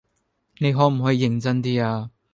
[0.57, 2.09] 你可唔可以認真 D 呀？